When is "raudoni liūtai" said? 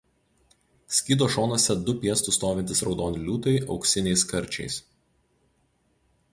2.89-3.55